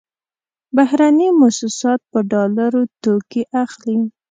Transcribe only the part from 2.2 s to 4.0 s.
ډالرو توکې اخلي.